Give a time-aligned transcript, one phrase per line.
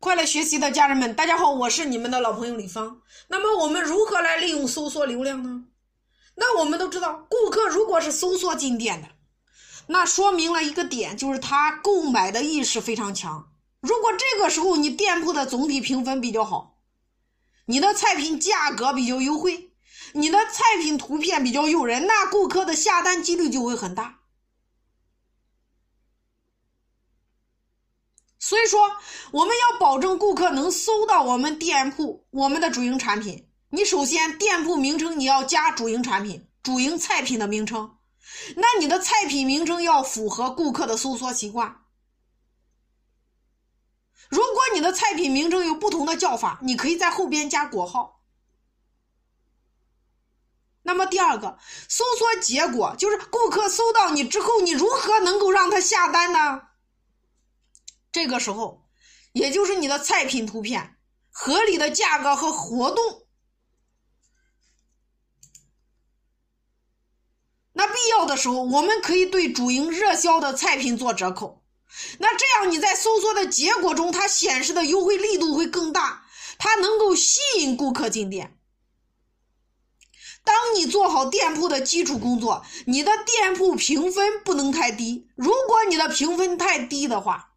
[0.00, 3.00] 快乐学习的家人们，大家好，我是你们的老朋友李芳。
[3.26, 5.64] 那么我们如何来利用搜索流量呢？
[6.36, 9.08] 那我们都知道，顾客如果是搜索进店的，
[9.88, 13.50] 那说明了一个点，就是他购买的意识非常强。
[13.80, 16.78] 如果这个时候你店铺的总体评分比较好，
[17.66, 19.72] 你的菜品价格比较优惠，
[20.12, 24.17] 你的菜品图片比较诱人，那顾客的下单几率就会很大。
[28.48, 28.80] 所以说，
[29.30, 33.46] 我们要保证顾客能搜到我们店铺我们的主营产品。
[33.68, 37.98] 你首先店铺名称你要加主营产品、主营菜品的名称，
[38.56, 41.76] 那你的菜品名称要符合顾客的搜索习惯。
[44.30, 48.22] 如果你的菜品名称有不同的叫法，你可以在后边加果号。
[50.80, 56.62] 那么第二个，搜索结果就是顾客搜到你之后，你如何能够让他下单呢？
[58.18, 58.82] 这个时候，
[59.32, 60.96] 也就是你的菜品图片、
[61.30, 63.28] 合理的价格和活动。
[67.74, 71.64] 那必要的时候，我们可以对主营热销的菜品做折扣。
[72.18, 76.26] 那这样你在搜索的结果中，它显示的优惠力度会更大，
[76.58, 78.58] 它能够吸引顾客进店。
[80.42, 85.28] 当你做好店铺的基础工作，你的店铺评分不能太低。
[85.36, 87.52] 如果你的评分太低的话，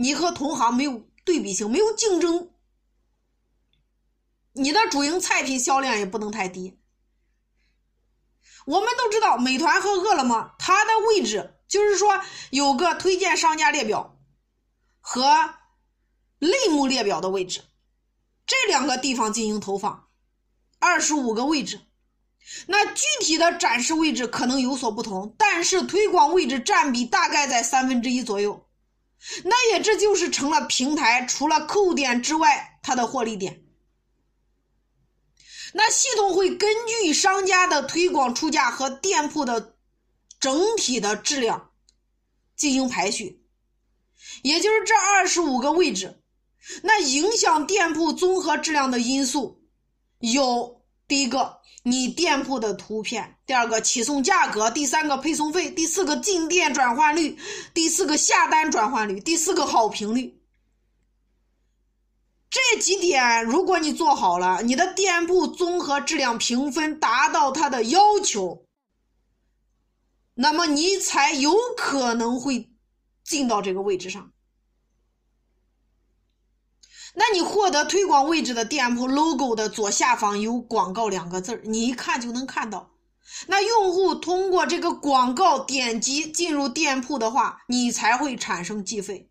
[0.00, 2.50] 你和同行没有对比性，没有竞争，
[4.52, 6.78] 你的主营菜品销量也不能太低。
[8.64, 14.16] 我们都知道，美团和饿了么，它的位置就是说有个推荐商家列表
[15.00, 15.54] 和
[16.38, 17.62] 类目列表的位置，
[18.46, 20.08] 这两个地方进行投放，
[20.78, 21.80] 二十五个位置。
[22.68, 28.67] 那具体的展示位置可能有所不同，但是推广位置占比大概在三分之一左右。
[29.44, 33.64] 那也这就是成了平台除了扣点之外，它的获利点。
[35.74, 39.76] 那系统会根据商家的推广出价和店铺的
[40.40, 41.72] 整体的质量
[42.56, 43.44] 进行排序，
[44.42, 46.22] 也就是这二十五个位置，
[46.82, 49.62] 那影响店铺综合质量的因素
[50.20, 51.57] 有第一个。
[51.84, 57.38] 你店铺的图片，第二个起送价格，第三个配送费，第四个进店转换率，
[57.72, 60.38] 第四个下单转换率，第四个好评率。
[62.50, 68.66] 这几点如果你做好了，你的店铺综合质量评分达到它的要求，
[70.34, 72.70] 那么你才有可能会
[73.22, 74.32] 进到这个位置上。
[77.14, 82.90] 那你获得推广位置的店铺 logo 的左下方有广告两个字你一看就能看到。
[83.46, 89.30] 那用户通过这个广告点击进入店铺的话，你才会产生计费。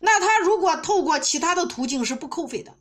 [0.00, 2.76] 那他如果透过其他的途径是不扣费的。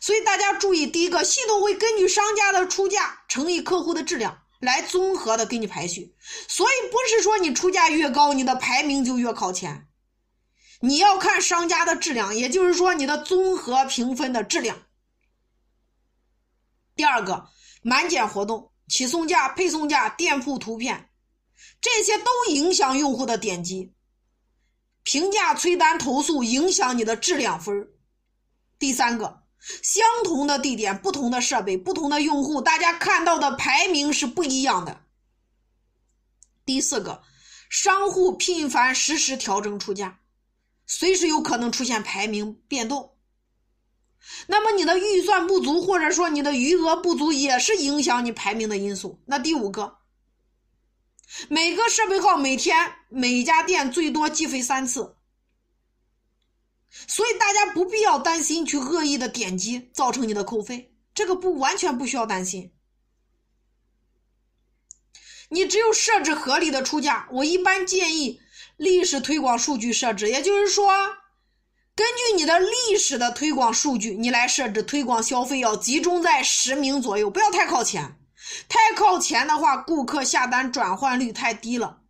[0.00, 6.14] 所以大家注意，第一个，系统会根据商家的出价乘以客户的质量来综合的给你排序。
[6.48, 9.86] 所以不是说你出价越高，你的排名就越靠前。
[10.80, 14.82] 你要看商家的质量，也就是说你的综合评分的质量。
[16.94, 17.48] 第二个，
[17.82, 21.10] 满减活动、起送价、配送价、店铺图片，
[21.80, 23.94] 这些都影响用户的点击、
[25.02, 27.88] 评价、催单、投诉，影响你的质量分
[28.78, 29.42] 第三个，
[29.82, 35.02] 相同的地点、不同的设备、不同的用户，大家看到的排名是不一样的。
[36.64, 37.22] 第四个，
[37.70, 40.18] 商户频繁实时调整出价。
[40.86, 43.16] 随时有可能出现排名变动，
[44.46, 49.20] 那么你的预算不足，或者说你的余额不足，也是影响你排名的因素。
[49.26, 49.98] 那第五个，
[51.48, 55.16] 每个设备号每天每家店最多计费三次，
[57.08, 62.72] 所以大家不必要担心去恶意的点击造成你的扣费，这个不完全不需要担心。
[65.48, 68.40] 你只有设置合理的出价，我一般建议。
[68.76, 70.92] 历史推广数据设置，也就是说，
[71.94, 78.18] 根据你的历史的推广数据，你来设置推广消费要集中在十名左右，不要太靠前。
[78.68, 82.00] 太靠前的话，顾客下单转换率太低了。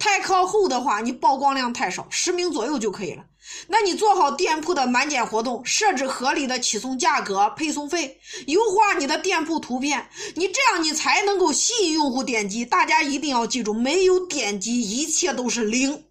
[0.00, 3.26] 太靠后的话，你曝光量太少，十名左右就可以了。
[3.68, 12.64] 那你做好店铺的满减活动，设置合理的起送价格、配送费，优化你的店铺图片，你这样你才能够吸引用户点击。
[12.64, 16.04] 大家一定要记住，没有点击，一切都是零。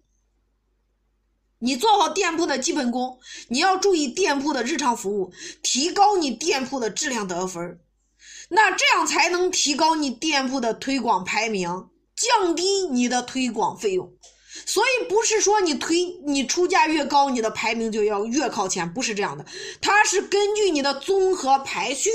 [1.58, 5.32] 你做好店铺的基本功，你要注意店铺的日常服务，
[5.62, 7.80] 提高你店铺的质量得分
[8.50, 11.88] 那这样才能提高你店铺的推广排名。
[12.20, 14.12] 降低你的推广费用，
[14.66, 19.46] 所以不是说你推你出价越高，你的排名就要越靠前，不是这样的。
[19.80, 22.10] 它是根据你的综合排序